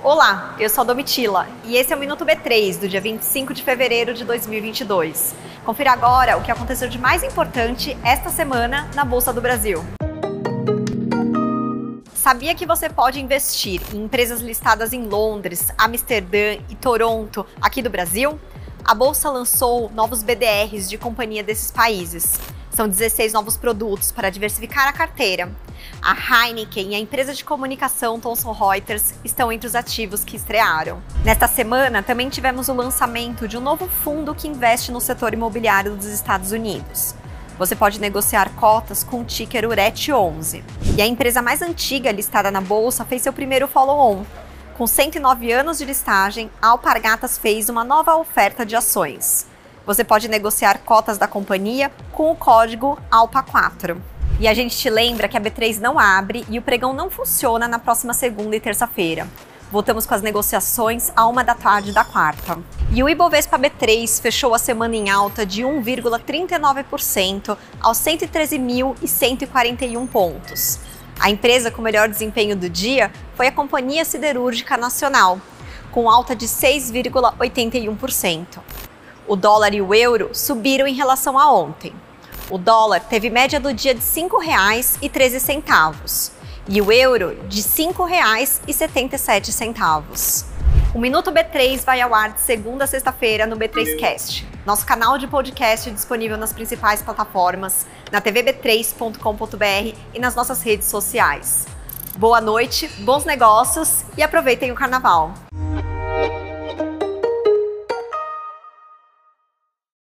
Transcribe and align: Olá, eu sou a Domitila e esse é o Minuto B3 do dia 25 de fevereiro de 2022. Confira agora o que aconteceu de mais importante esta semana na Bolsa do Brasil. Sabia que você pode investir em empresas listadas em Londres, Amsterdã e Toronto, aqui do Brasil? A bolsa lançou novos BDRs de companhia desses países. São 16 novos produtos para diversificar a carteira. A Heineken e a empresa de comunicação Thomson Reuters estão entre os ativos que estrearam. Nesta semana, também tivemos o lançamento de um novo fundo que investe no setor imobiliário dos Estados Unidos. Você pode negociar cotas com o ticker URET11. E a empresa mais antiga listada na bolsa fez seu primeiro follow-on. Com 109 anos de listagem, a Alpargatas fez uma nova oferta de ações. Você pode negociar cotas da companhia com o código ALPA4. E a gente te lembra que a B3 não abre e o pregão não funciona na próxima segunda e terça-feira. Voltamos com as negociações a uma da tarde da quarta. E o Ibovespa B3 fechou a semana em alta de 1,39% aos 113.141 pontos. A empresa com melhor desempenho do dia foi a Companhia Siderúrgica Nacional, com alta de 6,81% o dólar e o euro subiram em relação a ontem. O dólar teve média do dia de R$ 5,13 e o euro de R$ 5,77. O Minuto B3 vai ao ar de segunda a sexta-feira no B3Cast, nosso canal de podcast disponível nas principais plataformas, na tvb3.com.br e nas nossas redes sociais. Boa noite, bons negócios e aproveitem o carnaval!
Olá, 0.00 0.54
eu 0.60 0.70
sou 0.70 0.82
a 0.82 0.84
Domitila 0.84 1.48
e 1.64 1.76
esse 1.76 1.92
é 1.92 1.96
o 1.96 1.98
Minuto 1.98 2.24
B3 2.24 2.78
do 2.78 2.88
dia 2.88 3.00
25 3.00 3.52
de 3.52 3.64
fevereiro 3.64 4.14
de 4.14 4.24
2022. 4.24 5.34
Confira 5.64 5.90
agora 5.90 6.36
o 6.36 6.42
que 6.42 6.52
aconteceu 6.52 6.88
de 6.88 6.98
mais 6.98 7.24
importante 7.24 7.98
esta 8.04 8.30
semana 8.30 8.88
na 8.94 9.04
Bolsa 9.04 9.32
do 9.32 9.40
Brasil. 9.40 9.84
Sabia 12.14 12.54
que 12.54 12.64
você 12.64 12.88
pode 12.88 13.20
investir 13.20 13.82
em 13.92 14.04
empresas 14.04 14.40
listadas 14.40 14.92
em 14.92 15.08
Londres, 15.08 15.72
Amsterdã 15.76 16.58
e 16.68 16.76
Toronto, 16.76 17.44
aqui 17.60 17.82
do 17.82 17.90
Brasil? 17.90 18.38
A 18.84 18.94
bolsa 18.94 19.30
lançou 19.30 19.90
novos 19.90 20.22
BDRs 20.22 20.88
de 20.88 20.96
companhia 20.96 21.42
desses 21.42 21.72
países. 21.72 22.38
São 22.70 22.88
16 22.88 23.32
novos 23.32 23.56
produtos 23.56 24.12
para 24.12 24.30
diversificar 24.30 24.86
a 24.86 24.92
carteira. 24.92 25.50
A 26.04 26.14
Heineken 26.44 26.90
e 26.90 26.94
a 26.94 26.98
empresa 26.98 27.32
de 27.32 27.42
comunicação 27.42 28.20
Thomson 28.20 28.52
Reuters 28.52 29.14
estão 29.24 29.50
entre 29.50 29.66
os 29.66 29.74
ativos 29.74 30.22
que 30.22 30.36
estrearam. 30.36 31.02
Nesta 31.24 31.48
semana, 31.48 32.02
também 32.02 32.28
tivemos 32.28 32.68
o 32.68 32.74
lançamento 32.74 33.48
de 33.48 33.56
um 33.56 33.60
novo 33.62 33.88
fundo 33.88 34.34
que 34.34 34.46
investe 34.46 34.92
no 34.92 35.00
setor 35.00 35.32
imobiliário 35.32 35.96
dos 35.96 36.04
Estados 36.04 36.52
Unidos. 36.52 37.14
Você 37.56 37.74
pode 37.74 37.98
negociar 37.98 38.50
cotas 38.56 39.02
com 39.02 39.22
o 39.22 39.24
ticker 39.24 39.64
URET11. 39.64 40.62
E 40.94 41.00
a 41.00 41.06
empresa 41.06 41.40
mais 41.40 41.62
antiga 41.62 42.12
listada 42.12 42.50
na 42.50 42.60
bolsa 42.60 43.06
fez 43.06 43.22
seu 43.22 43.32
primeiro 43.32 43.66
follow-on. 43.66 44.26
Com 44.76 44.86
109 44.86 45.52
anos 45.52 45.78
de 45.78 45.86
listagem, 45.86 46.50
a 46.60 46.68
Alpargatas 46.68 47.38
fez 47.38 47.70
uma 47.70 47.82
nova 47.82 48.14
oferta 48.16 48.66
de 48.66 48.76
ações. 48.76 49.46
Você 49.86 50.04
pode 50.04 50.28
negociar 50.28 50.80
cotas 50.80 51.16
da 51.16 51.26
companhia 51.26 51.90
com 52.12 52.30
o 52.30 52.36
código 52.36 52.98
ALPA4. 53.10 53.96
E 54.40 54.48
a 54.48 54.54
gente 54.54 54.76
te 54.76 54.90
lembra 54.90 55.28
que 55.28 55.36
a 55.36 55.40
B3 55.40 55.78
não 55.78 55.96
abre 55.98 56.44
e 56.50 56.58
o 56.58 56.62
pregão 56.62 56.92
não 56.92 57.08
funciona 57.08 57.68
na 57.68 57.78
próxima 57.78 58.12
segunda 58.12 58.56
e 58.56 58.60
terça-feira. 58.60 59.28
Voltamos 59.70 60.04
com 60.06 60.14
as 60.14 60.22
negociações 60.22 61.12
a 61.14 61.24
uma 61.26 61.44
da 61.44 61.54
tarde 61.54 61.92
da 61.92 62.02
quarta. 62.04 62.58
E 62.92 63.02
o 63.02 63.08
Ibovespa 63.08 63.58
B3 63.58 64.20
fechou 64.20 64.52
a 64.54 64.58
semana 64.58 64.94
em 64.96 65.08
alta 65.08 65.46
de 65.46 65.62
1,39% 65.62 67.56
aos 67.80 67.96
113.141 67.98 70.06
pontos. 70.08 70.80
A 71.18 71.30
empresa 71.30 71.70
com 71.70 71.80
melhor 71.80 72.08
desempenho 72.08 72.56
do 72.56 72.68
dia 72.68 73.10
foi 73.34 73.46
a 73.46 73.52
Companhia 73.52 74.04
Siderúrgica 74.04 74.76
Nacional, 74.76 75.40
com 75.90 76.10
alta 76.10 76.34
de 76.34 76.46
6,81% 76.46 78.58
o 79.26 79.36
dólar 79.36 79.74
e 79.74 79.80
o 79.80 79.94
euro 79.94 80.30
subiram 80.32 80.86
em 80.86 80.94
relação 80.94 81.38
a 81.38 81.52
ontem. 81.52 81.92
O 82.50 82.58
dólar 82.58 83.00
teve 83.00 83.30
média 83.30 83.58
do 83.58 83.72
dia 83.72 83.94
de 83.94 84.00
R$ 84.00 84.06
5,13 84.06 86.32
e 86.68 86.82
o 86.82 86.92
euro 86.92 87.34
de 87.48 87.62
R$ 87.62 87.68
5,77. 87.68 90.44
O 90.94 90.98
Minuto 90.98 91.32
B3 91.32 91.82
vai 91.84 92.00
ao 92.00 92.14
ar 92.14 92.34
de 92.34 92.40
segunda 92.40 92.84
a 92.84 92.86
sexta-feira 92.86 93.46
no 93.46 93.56
B3Cast, 93.56 94.44
nosso 94.64 94.86
canal 94.86 95.18
de 95.18 95.26
podcast 95.26 95.90
disponível 95.90 96.36
nas 96.36 96.52
principais 96.52 97.02
plataformas, 97.02 97.86
na 98.12 98.20
tvb3.com.br 98.20 99.96
e 100.14 100.20
nas 100.20 100.34
nossas 100.34 100.62
redes 100.62 100.86
sociais. 100.86 101.66
Boa 102.16 102.40
noite, 102.40 102.86
bons 103.00 103.24
negócios 103.24 104.04
e 104.16 104.22
aproveitem 104.22 104.70
o 104.70 104.74
carnaval! 104.74 105.34